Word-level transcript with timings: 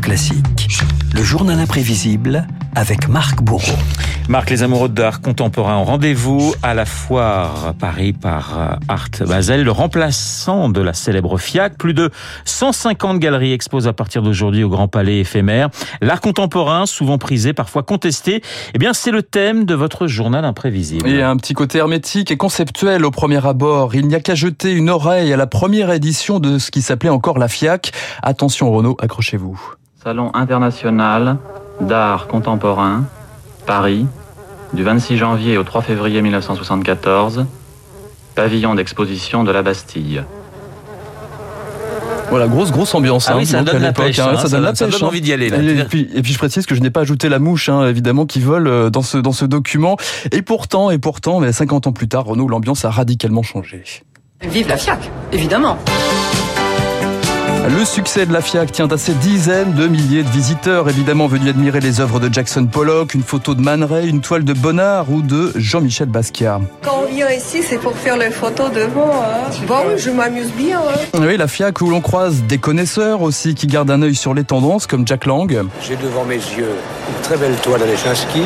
Classique, 0.00 0.68
le 1.12 1.22
journal 1.22 1.58
imprévisible 1.60 2.46
avec 2.74 3.08
Marc 3.08 3.42
Bourreau. 3.42 3.76
Marc, 4.28 4.50
les 4.50 4.62
amoureux 4.62 4.88
d'art 4.88 5.20
contemporain 5.20 5.76
ont 5.76 5.84
rendez-vous 5.84 6.54
à 6.62 6.74
la 6.74 6.86
foire 6.86 7.74
Paris 7.78 8.12
par 8.12 8.78
Art 8.88 9.08
Basel, 9.26 9.64
le 9.64 9.70
remplaçant 9.70 10.68
de 10.68 10.80
la 10.80 10.94
célèbre 10.94 11.36
FIAC. 11.36 11.76
Plus 11.76 11.92
de 11.92 12.10
150 12.44 13.18
galeries 13.18 13.52
exposent 13.52 13.88
à 13.88 13.92
partir 13.92 14.22
d'aujourd'hui 14.22 14.64
au 14.64 14.68
Grand 14.68 14.88
Palais 14.88 15.18
éphémère. 15.18 15.68
L'art 16.00 16.20
contemporain, 16.20 16.86
souvent 16.86 17.18
prisé, 17.18 17.52
parfois 17.52 17.82
contesté, 17.82 18.42
eh 18.74 18.78
bien, 18.78 18.92
c'est 18.94 19.10
le 19.10 19.22
thème 19.22 19.64
de 19.64 19.74
votre 19.74 20.06
journal 20.06 20.44
imprévisible. 20.44 21.08
Et 21.08 21.22
un 21.22 21.36
petit 21.36 21.54
côté 21.54 21.78
hermétique 21.78 22.30
et 22.30 22.36
conceptuel 22.36 23.04
au 23.04 23.10
premier 23.10 23.44
abord. 23.44 23.94
Il 23.94 24.06
n'y 24.06 24.14
a 24.14 24.20
qu'à 24.20 24.36
jeter 24.36 24.72
une 24.72 24.88
oreille 24.88 25.32
à 25.32 25.36
la 25.36 25.46
première 25.46 25.90
édition 25.90 26.38
de 26.38 26.58
ce 26.58 26.70
qui 26.70 26.80
s'appelait 26.80 27.10
encore 27.10 27.38
la 27.38 27.48
FIAC. 27.48 27.92
Attention 28.22 28.70
Renaud, 28.72 28.96
accrochez-vous. 29.00 29.74
Salon 30.02 30.32
international 30.34 31.36
d'art 31.80 32.26
contemporain, 32.26 33.04
Paris, 33.66 34.06
du 34.72 34.82
26 34.82 35.16
janvier 35.16 35.58
au 35.58 35.62
3 35.62 35.82
février 35.82 36.20
1974, 36.22 37.46
pavillon 38.34 38.74
d'exposition 38.74 39.44
de 39.44 39.52
la 39.52 39.62
Bastille. 39.62 40.24
Voilà, 42.30 42.48
grosse 42.48 42.72
grosse 42.72 42.94
ambiance. 42.96 43.28
Ah 43.28 43.34
hein, 43.34 43.36
oui, 43.38 43.46
ça 43.46 43.62
donne 43.62 43.80
la 43.80 43.92
pêche, 43.92 44.18
hein, 44.18 44.30
hein, 44.32 44.36
ça, 44.38 44.48
ça 44.48 44.56
donne 44.56 44.62
la 44.62 44.68
donne- 44.70 44.76
ça 44.76 44.86
pêche. 44.86 44.94
donne 44.94 45.04
hein. 45.04 45.08
envie 45.08 45.20
d'y 45.20 45.32
aller, 45.32 45.50
là. 45.50 45.58
Et, 45.58 45.84
puis, 45.84 46.08
et 46.12 46.22
puis 46.22 46.32
je 46.32 46.38
précise 46.38 46.66
que 46.66 46.74
je 46.74 46.80
n'ai 46.80 46.90
pas 46.90 47.02
ajouté 47.02 47.28
la 47.28 47.38
mouche, 47.38 47.68
hein, 47.68 47.86
évidemment, 47.86 48.26
qui 48.26 48.40
vole 48.40 48.66
euh, 48.66 48.90
dans 48.90 49.02
ce 49.02 49.18
dans 49.18 49.32
ce 49.32 49.44
document. 49.44 49.96
Et 50.32 50.42
pourtant, 50.42 50.90
et 50.90 50.98
pourtant, 50.98 51.38
mais 51.38 51.52
50 51.52 51.86
ans 51.86 51.92
plus 51.92 52.08
tard, 52.08 52.24
Renault, 52.24 52.48
l'ambiance 52.48 52.84
a 52.84 52.90
radicalement 52.90 53.42
changé. 53.42 53.84
Vive 54.40 54.66
la 54.66 54.78
FIAC, 54.78 55.10
évidemment. 55.30 55.78
Le 57.68 57.84
succès 57.84 58.26
de 58.26 58.32
la 58.32 58.40
FIAC 58.40 58.72
tient 58.72 58.88
à 58.90 58.98
ces 58.98 59.14
dizaines 59.14 59.72
de 59.74 59.86
milliers 59.86 60.22
de 60.24 60.28
visiteurs, 60.28 60.88
évidemment 60.88 61.26
venus 61.26 61.50
admirer 61.50 61.80
les 61.80 62.00
œuvres 62.00 62.18
de 62.20 62.32
Jackson 62.32 62.66
Pollock, 62.66 63.14
une 63.14 63.22
photo 63.22 63.54
de 63.54 63.60
Man 63.62 63.84
Ray, 63.84 64.08
une 64.08 64.20
toile 64.20 64.44
de 64.44 64.52
Bonnard 64.52 65.10
ou 65.10 65.22
de 65.22 65.52
Jean-Michel 65.54 66.08
Basquiat. 66.08 66.60
Quand 66.82 67.04
on 67.08 67.12
vient 67.14 67.30
ici, 67.30 67.62
c'est 67.62 67.78
pour 67.78 67.96
faire 67.96 68.16
les 68.16 68.30
photos 68.30 68.70
devant. 68.72 69.10
Hein. 69.12 69.50
Bon, 69.66 69.76
oui, 69.86 69.94
je 69.96 70.10
m'amuse 70.10 70.50
bien. 70.52 70.80
Hein. 70.80 71.18
Oui, 71.20 71.36
la 71.36 71.46
FIAC 71.46 71.80
où 71.80 71.90
l'on 71.90 72.00
croise 72.00 72.42
des 72.42 72.58
connaisseurs 72.58 73.22
aussi 73.22 73.54
qui 73.54 73.66
gardent 73.68 73.90
un 73.90 74.02
œil 74.02 74.14
sur 74.16 74.34
les 74.34 74.44
tendances, 74.44 74.86
comme 74.86 75.06
Jack 75.06 75.24
Lang. 75.26 75.62
J'ai 75.82 75.96
devant 75.96 76.24
mes 76.24 76.34
yeux 76.36 76.74
une 77.08 77.22
très 77.22 77.36
belle 77.36 77.54
toile 77.62 77.80
d'Alechinsky. 77.80 78.42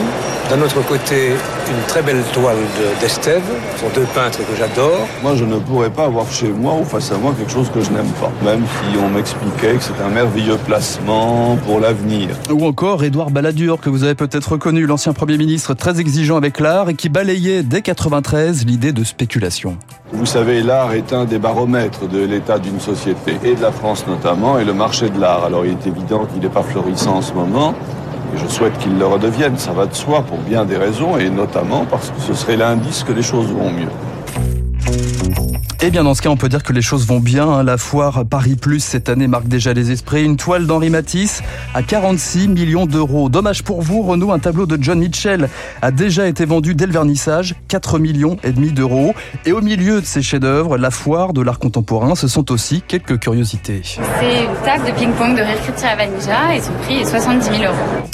D'un 0.51 0.63
autre 0.63 0.81
côté, 0.87 1.31
une 1.69 1.87
très 1.89 2.03
belle 2.03 2.23
toile 2.33 2.57
de- 2.57 3.01
d'Estève. 3.01 3.43
Ce 3.75 3.81
sont 3.81 3.91
deux 3.95 4.07
peintres 4.15 4.39
que 4.39 4.57
j'adore. 4.57 5.09
Moi, 5.23 5.33
je 5.35 5.45
ne 5.45 5.57
pourrais 5.57 5.91
pas 5.91 6.05
avoir 6.05 6.31
chez 6.31 6.49
moi 6.49 6.75
ou 6.81 6.85
face 6.85 7.11
à 7.11 7.17
moi 7.17 7.35
quelque 7.37 7.51
chose 7.51 7.69
que 7.75 7.81
je 7.81 7.91
n'aime 7.91 8.11
pas. 8.21 8.31
Même 8.45 8.63
si 8.65 8.97
on 8.99 9.06
m'expliquait 9.09 9.75
que 9.75 9.83
c'est 9.83 10.03
un 10.03 10.09
merveilleux 10.09 10.57
placement 10.57 11.57
pour 11.65 11.81
l'avenir. 11.81 12.31
Ou 12.51 12.67
encore 12.67 13.05
Édouard 13.05 13.31
Balladur, 13.31 13.81
que 13.81 13.91
vous 13.91 14.05
avez 14.05 14.15
peut-être 14.15 14.53
reconnu, 14.53 14.87
l'ancien 14.87 15.13
Premier 15.13 15.39
ministre 15.39 15.75
très 15.75 16.01
exigeant 16.01 16.37
avec 16.37 16.61
l'art 16.61 16.89
et 16.89 16.95
qui 16.95 17.09
balayait 17.09 17.63
dès 17.63 17.83
93 17.83 18.67
l'idée 18.67 18.93
de 18.93 19.05
spéculation. 19.05 19.77
Vous 20.13 20.27
savez, 20.27 20.63
l'art 20.63 20.93
est 20.93 21.13
un 21.13 21.25
des 21.25 21.39
baromètres 21.39 22.09
de 22.09 22.25
l'état 22.25 22.59
d'une 22.59 22.81
société, 22.81 23.39
et 23.43 23.55
de 23.55 23.63
la 23.63 23.73
France 23.73 24.05
notamment, 24.07 24.59
et 24.59 24.65
le 24.65 24.73
marché 24.73 25.11
de 25.11 25.21
l'art. 25.21 25.45
Alors 25.45 25.65
il 25.65 25.73
est 25.73 25.87
évident 25.87 26.27
qu'il 26.27 26.41
n'est 26.43 26.49
pas 26.49 26.63
florissant 26.63 27.17
en 27.17 27.23
ce 27.23 27.33
moment, 27.33 27.75
et 28.35 28.39
je 28.39 28.47
souhaite 28.47 28.77
qu'il 28.79 28.99
le 28.99 29.07
redevienne, 29.07 29.59
ça 29.59 29.73
va 29.73 29.87
de 29.87 29.95
soi, 29.95 30.23
pour 30.23 30.39
bien 30.39 30.65
des 30.65 30.77
raisons, 30.77 31.17
et 31.19 31.29
notamment 31.29 31.85
parce 31.91 32.11
que 32.11 32.21
ce 32.21 32.35
serait 32.35 32.57
l'indice 32.57 33.05
que 33.05 33.13
les 33.13 33.23
choses 33.23 33.49
vont 33.49 33.71
mieux. 33.71 33.91
Eh 35.89 35.91
bien, 35.93 36.03
dans 36.03 36.15
ce 36.15 36.23
cas, 36.23 36.31
on 36.31 36.37
peut 36.37 36.49
dire 36.49 36.65
que 36.65 36.73
les 36.73 36.83
choses 36.83 37.07
vont 37.07 37.21
bien. 37.21 37.49
hein. 37.49 37.63
La 37.63 37.77
foire 37.79 38.25
Paris 38.29 38.57
Plus 38.57 38.81
cette 38.81 39.09
année 39.09 39.29
marque 39.29 39.47
déjà 39.47 39.73
les 39.73 39.93
esprits. 39.93 40.25
Une 40.25 40.37
toile 40.37 40.67
d'Henri 40.67 40.91
Matisse 40.91 41.45
à 41.75 41.85
46 41.85 42.49
millions 42.49 42.87
d'euros. 42.87 43.29
Dommage 43.29 43.63
pour 43.63 43.83
vous, 43.83 44.03
Renaud, 44.03 44.33
un 44.33 44.41
tableau 44.41 44.67
de 44.67 44.83
John 44.83 44.99
Mitchell 44.99 45.49
a 45.83 45.93
déjà 45.93 46.27
été 46.27 46.45
vendu 46.45 46.75
dès 46.75 46.87
le 46.87 46.93
vernissage, 46.93 47.55
4 47.69 48.01
millions 48.01 48.37
et 48.43 48.51
demi 48.51 48.73
d'euros. 48.73 49.15
Et 49.45 49.53
au 49.53 49.61
milieu 49.61 50.01
de 50.01 50.07
ces 50.07 50.23
chefs-d'œuvre, 50.23 50.77
la 50.77 50.91
foire 50.91 51.33
de 51.33 51.41
l'art 51.41 51.61
contemporain, 51.61 52.17
ce 52.17 52.27
sont 52.27 52.51
aussi 52.51 52.83
quelques 52.83 53.21
curiosités. 53.21 53.83
C'est 53.85 54.01
une 54.01 54.65
table 54.65 54.87
de 54.87 54.91
ping-pong 54.91 55.37
de 55.37 55.43
Recrutia 55.43 55.91
à 55.91 55.95
Vanija 55.97 56.57
et 56.57 56.61
son 56.63 56.73
prix 56.83 56.97
est 56.97 57.05
70 57.05 57.45
000 57.61 57.63
euros. 57.63 58.09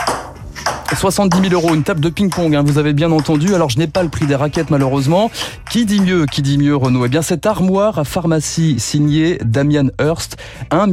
70 1.02 1.48
000 1.48 1.52
euros, 1.52 1.74
une 1.74 1.82
table 1.82 1.98
de 1.98 2.08
ping-pong, 2.08 2.54
hein, 2.54 2.62
vous 2.64 2.78
avez 2.78 2.92
bien 2.92 3.10
entendu. 3.10 3.56
Alors, 3.56 3.68
je 3.70 3.76
n'ai 3.76 3.88
pas 3.88 4.04
le 4.04 4.08
prix 4.08 4.24
des 4.24 4.36
raquettes, 4.36 4.70
malheureusement. 4.70 5.32
Qui 5.68 5.84
dit 5.84 5.98
mieux, 5.98 6.26
qui 6.26 6.42
dit 6.42 6.58
mieux, 6.58 6.76
Renaud? 6.76 7.04
Eh 7.04 7.08
bien, 7.08 7.22
cette 7.22 7.44
armoire 7.44 7.98
à 7.98 8.04
pharmacie 8.04 8.78
signée 8.78 9.36
Damian 9.44 9.88
Hurst, 10.00 10.36
1 10.70 10.86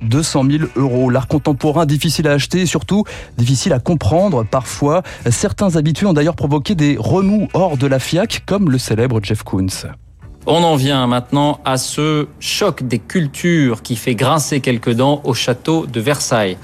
200 0.00 0.44
000 0.50 0.64
euros. 0.76 1.10
L'art 1.10 1.28
contemporain, 1.28 1.84
difficile 1.84 2.26
à 2.28 2.32
acheter 2.32 2.62
et 2.62 2.66
surtout 2.66 3.04
difficile 3.36 3.74
à 3.74 3.80
comprendre 3.80 4.46
parfois. 4.50 5.02
Certains 5.28 5.76
habitués 5.76 6.06
ont 6.06 6.14
d'ailleurs 6.14 6.36
provoqué 6.36 6.74
des 6.74 6.96
remous 6.98 7.48
hors 7.52 7.76
de 7.76 7.86
la 7.86 7.98
FIAC, 7.98 8.44
comme 8.46 8.70
le 8.70 8.78
célèbre 8.78 9.20
Jeff 9.22 9.42
Koons. 9.42 9.90
On 10.46 10.62
en 10.62 10.76
vient 10.76 11.06
maintenant 11.06 11.60
à 11.66 11.76
ce 11.76 12.28
choc 12.38 12.82
des 12.82 12.98
cultures 12.98 13.82
qui 13.82 13.96
fait 13.96 14.14
grincer 14.14 14.60
quelques 14.60 14.94
dents 14.94 15.20
au 15.24 15.34
château 15.34 15.84
de 15.84 16.00
Versailles. 16.00 16.56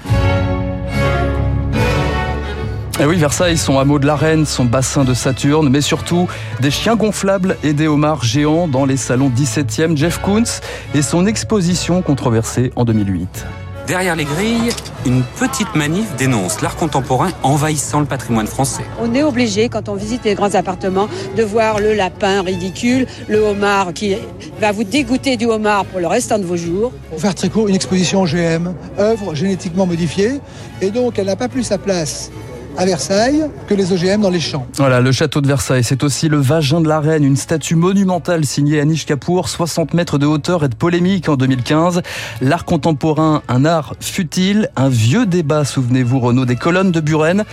Eh 2.99 3.05
oui, 3.05 3.17
Versailles, 3.17 3.59
son 3.59 3.77
hameau 3.77 3.99
de 3.99 4.07
la 4.07 4.15
Reine, 4.15 4.47
son 4.47 4.65
bassin 4.65 5.03
de 5.03 5.13
Saturne, 5.13 5.69
mais 5.69 5.81
surtout 5.81 6.27
des 6.61 6.71
chiens 6.71 6.95
gonflables 6.95 7.55
et 7.61 7.73
des 7.73 7.87
homards 7.87 8.23
géants 8.23 8.67
dans 8.67 8.85
les 8.85 8.97
salons 8.97 9.29
17e, 9.29 9.95
Jeff 9.95 10.19
Koons 10.19 10.61
et 10.95 11.03
son 11.03 11.27
exposition 11.27 12.01
controversée 12.01 12.71
en 12.75 12.85
2008. 12.85 13.45
Derrière 13.85 14.15
les 14.15 14.25
grilles, 14.25 14.71
une 15.05 15.21
petite 15.39 15.75
manif 15.75 16.15
dénonce 16.17 16.61
l'art 16.61 16.75
contemporain 16.75 17.29
envahissant 17.43 17.99
le 17.99 18.07
patrimoine 18.07 18.47
français. 18.47 18.83
On 18.99 19.13
est 19.13 19.21
obligé, 19.21 19.69
quand 19.69 19.89
on 19.89 19.93
visite 19.93 20.25
les 20.25 20.33
grands 20.33 20.55
appartements, 20.55 21.07
de 21.37 21.43
voir 21.43 21.79
le 21.79 21.93
lapin 21.93 22.41
ridicule, 22.41 23.05
le 23.27 23.37
homard 23.37 23.93
qui 23.93 24.15
va 24.59 24.71
vous 24.71 24.83
dégoûter 24.83 25.37
du 25.37 25.45
homard 25.45 25.85
pour 25.85 25.99
le 25.99 26.07
restant 26.07 26.39
de 26.39 26.45
vos 26.45 26.57
jours. 26.57 26.91
Pour 27.11 27.21
faire 27.21 27.35
très 27.35 27.49
court, 27.49 27.67
une 27.67 27.75
exposition 27.75 28.23
OGM, 28.23 28.73
œuvre 28.97 29.35
génétiquement 29.35 29.85
modifiée, 29.85 30.41
et 30.81 30.89
donc 30.89 31.19
elle 31.19 31.27
n'a 31.27 31.35
pas 31.35 31.47
plus 31.47 31.63
sa 31.63 31.77
place 31.77 32.31
à 32.77 32.85
Versailles 32.85 33.45
que 33.67 33.73
les 33.73 33.91
OGM 33.91 34.21
dans 34.21 34.29
les 34.29 34.39
champs. 34.39 34.65
Voilà, 34.75 35.01
le 35.01 35.11
château 35.11 35.41
de 35.41 35.47
Versailles, 35.47 35.83
c'est 35.83 36.03
aussi 36.03 36.29
le 36.29 36.37
vagin 36.37 36.81
de 36.81 36.87
la 36.87 36.99
reine, 36.99 37.23
une 37.23 37.35
statue 37.35 37.75
monumentale 37.75 38.45
signée 38.45 38.79
Anish 38.79 39.05
Kapoor, 39.05 39.49
60 39.49 39.93
mètres 39.93 40.17
de 40.17 40.25
hauteur 40.25 40.63
et 40.63 40.69
de 40.69 40.75
polémique 40.75 41.27
en 41.29 41.35
2015. 41.35 42.01
L'art 42.41 42.65
contemporain, 42.65 43.41
un 43.47 43.65
art 43.65 43.95
futile, 43.99 44.69
un 44.75 44.89
vieux 44.89 45.25
débat, 45.25 45.65
souvenez-vous 45.65 46.19
Renaud, 46.19 46.45
des 46.45 46.55
colonnes 46.55 46.91
de 46.91 47.01
Buren 47.01 47.43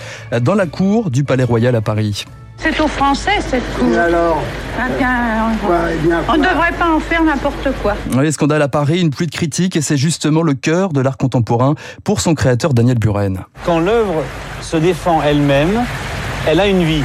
dans 0.40 0.54
la 0.54 0.66
cour 0.66 1.10
du 1.10 1.24
Palais 1.24 1.44
Royal 1.44 1.74
à 1.74 1.80
Paris. 1.80 2.24
C'est 2.58 2.80
aux 2.80 2.88
Français 2.88 3.40
cette 3.46 3.62
cour. 3.78 3.92
Et 3.92 3.98
alors 3.98 4.42
Ah 4.78 4.88
bien, 4.98 5.10
on- 5.62 5.70
Ouais, 5.70 5.96
bien, 6.02 6.18
On 6.28 6.32
ne 6.36 6.38
devrait 6.42 6.72
pas 6.78 6.88
en 6.88 6.98
faire 7.00 7.22
n'importe 7.22 7.68
quoi. 7.82 7.94
Oui, 8.16 8.32
scandale 8.32 8.62
à 8.62 8.68
Paris, 8.68 9.00
une 9.00 9.10
pluie 9.10 9.26
de 9.26 9.32
critiques 9.34 9.76
et 9.76 9.80
c'est 9.82 9.96
justement 9.96 10.42
le 10.42 10.54
cœur 10.54 10.92
de 10.92 11.00
l'art 11.00 11.16
contemporain 11.16 11.74
pour 12.04 12.20
son 12.20 12.34
créateur 12.34 12.72
Daniel 12.74 12.98
Buren. 12.98 13.44
Quand 13.66 13.78
l'œuvre 13.80 14.22
se 14.62 14.76
défend 14.76 15.22
elle-même, 15.22 15.82
elle 16.48 16.58
a 16.60 16.66
une 16.66 16.82
vie. 16.84 17.02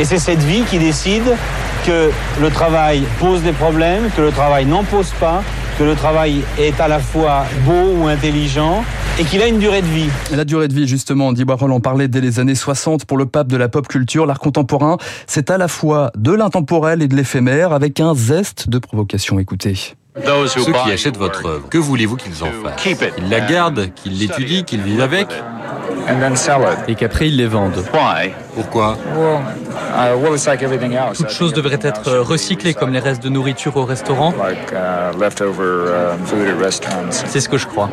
Et 0.00 0.04
c'est 0.04 0.18
cette 0.18 0.42
vie 0.42 0.62
qui 0.62 0.78
décide 0.78 1.24
que 1.86 2.10
le 2.40 2.50
travail 2.50 3.02
pose 3.20 3.42
des 3.42 3.52
problèmes, 3.52 4.10
que 4.16 4.22
le 4.22 4.30
travail 4.30 4.64
n'en 4.64 4.82
pose 4.84 5.10
pas, 5.20 5.42
que 5.78 5.84
le 5.84 5.94
travail 5.94 6.42
est 6.58 6.80
à 6.80 6.88
la 6.88 7.00
fois 7.00 7.44
beau 7.66 7.94
ou 7.98 8.06
intelligent 8.06 8.84
et 9.18 9.24
qu'il 9.24 9.42
a 9.42 9.46
une 9.46 9.58
durée 9.58 9.82
de 9.82 9.86
vie. 9.86 10.08
La 10.32 10.44
durée 10.44 10.68
de 10.68 10.74
vie, 10.74 10.88
justement, 10.88 11.28
Andy 11.28 11.44
Warhol 11.44 11.70
en 11.70 11.80
parlait 11.80 12.08
dès 12.08 12.20
les 12.20 12.40
années 12.40 12.54
60 12.54 13.04
pour 13.04 13.16
le 13.16 13.26
pape 13.26 13.48
de 13.48 13.56
la 13.56 13.68
pop 13.68 13.86
culture. 13.86 14.26
L'art 14.26 14.40
contemporain, 14.40 14.96
c'est 15.26 15.50
à 15.50 15.58
la 15.58 15.68
fois 15.68 16.10
de 16.16 16.32
l'intemporel 16.32 17.02
et 17.02 17.08
de 17.08 17.14
l'éphémère 17.14 17.72
avec 17.72 18.00
un 18.00 18.14
zeste 18.14 18.68
de 18.68 18.78
provocation. 18.78 19.38
Écoutez. 19.38 19.74
Ceux 20.16 20.72
qui 20.72 20.92
achètent 20.92 21.16
votre 21.16 21.46
œuvre, 21.46 21.68
que 21.68 21.78
voulez-vous 21.78 22.16
qu'ils 22.16 22.44
en 22.44 22.50
fassent 22.62 22.80
Qu'ils 22.82 22.96
la 23.28 23.40
gardent, 23.40 23.92
qu'ils 23.94 24.18
l'étudient, 24.18 24.62
qu'ils 24.62 24.82
vivent 24.82 25.00
avec 25.00 25.26
Et 26.88 26.94
qu'après 26.94 27.28
ils 27.28 27.36
les 27.36 27.46
vendent. 27.46 27.84
Pourquoi? 28.54 28.96
Toute 31.14 31.30
chose 31.30 31.52
devrait 31.52 31.78
être 31.82 32.12
recyclée 32.18 32.74
comme 32.74 32.92
les 32.92 32.98
restes 32.98 33.22
de 33.22 33.28
nourriture 33.28 33.76
au 33.76 33.84
restaurant. 33.84 34.34
C'est 37.10 37.40
ce 37.40 37.48
que 37.48 37.58
je 37.58 37.66
crois. 37.66 37.88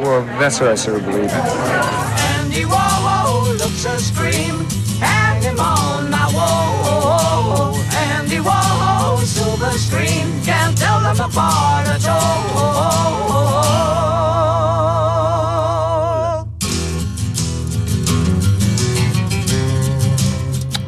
Warhol. 6.34 7.76
Andy 8.20 8.40
Warhol, 8.40 9.26
silver 9.26 9.78
screen, 9.78 10.42
can't 10.46 10.78
tell 10.78 11.00
them 11.02 11.20
apart 11.20 11.88
at 11.88 12.08
all. 12.08 12.31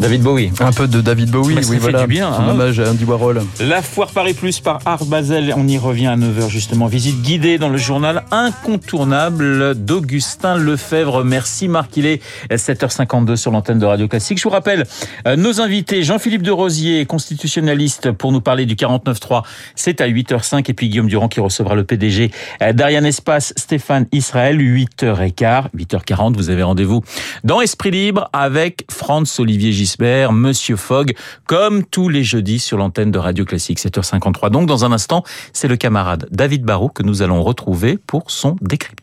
David 0.04 0.22
Bowie. 0.22 0.52
Un 0.60 0.74
peu 0.74 0.90
de 0.90 1.00
David 1.00 1.32
Bowie, 1.32 1.56
Bah, 1.56 1.62
ça 1.62 1.70
oui, 1.70 1.76
fait 1.78 1.82
voilà. 1.84 2.02
du 2.02 2.08
bien, 2.08 2.28
En 2.28 2.34
hein. 2.42 2.50
hommage 2.50 2.78
à 2.82 2.90
Andy 2.92 3.06
Warhol. 3.06 3.42
La 3.62 3.82
foire 3.82 4.10
Paris 4.12 4.34
Plus 4.34 4.60
par 4.60 4.80
Art 4.86 5.06
Basel, 5.06 5.54
on 5.56 5.66
y 5.66 5.78
revient 5.78 6.08
à 6.08 6.18
9h 6.18 6.50
justement. 6.50 6.88
Visite 6.88 7.22
guidée 7.22 7.58
dans 7.58 7.70
le 7.70 7.78
journal 7.78 8.26
incontournable 8.30 9.76
d'Augustin 9.76 10.58
Lefebvre. 10.58 11.24
Merci 11.24 11.70
Marc, 11.70 11.96
il 11.96 12.06
est 12.06 12.22
7h52 12.52 13.38
sur 13.38 13.52
l'antenne 13.52 13.80
de 13.80 13.86
Radio 13.86 14.10
Classique. 14.10 14.40
Je 14.40 14.44
vous 14.44 14.50
rappelle 14.50 14.84
euh, 15.26 15.38
nos 15.38 15.62
invités, 15.62 16.04
Jean-Philippe 16.04 16.42
de 16.42 16.52
Rosier, 16.52 17.06
constitutionnaliste, 17.06 18.12
pour 18.12 18.34
nous 18.34 18.42
parler 18.42 18.66
du 18.66 18.76
49.3, 18.76 19.44
c'est 19.76 20.02
à 20.02 20.10
8h05 20.10 20.70
et 20.70 20.74
puis 20.74 20.90
Guillaume 20.90 21.08
Durand 21.08 21.30
qui 21.30 21.40
recevra 21.40 21.76
le 21.76 21.86
PDG 21.86 22.30
euh, 22.62 22.74
d'Ariane 22.74 23.06
Espace, 23.06 23.54
Stéphane 23.56 24.08
Israël, 24.12 24.58
8h15, 24.58 25.70
8h40, 25.78 26.34
vous 26.36 26.50
avez 26.50 26.64
rendez-vous 26.64 27.02
dans 27.46 27.62
Esprit 27.62 27.92
Libre 27.92 28.30
avec 28.34 28.84
Franz 28.92 29.40
Olivier 29.40 29.72
Monsieur 30.00 30.75
Fogg, 30.75 31.16
comme 31.45 31.84
tous 31.84 32.10
les 32.10 32.24
jeudis 32.24 32.60
sur 32.60 32.78
l'antenne 32.78 33.12
de 33.12 33.19
Radio 33.19 33.45
Classique, 33.45 33.80
7h53. 33.80 34.50
Donc 34.50 34.68
dans 34.68 34.86
un 34.86 34.92
instant, 34.92 35.24
c'est 35.54 35.68
le 35.68 35.75
camarade 35.75 36.28
David 36.31 36.63
Barrault 36.63 36.90
que 36.90 37.04
nous 37.04 37.22
allons 37.22 37.42
retrouver 37.44 37.98
pour 37.98 38.31
son 38.31 38.56
décryptage. 38.62 38.92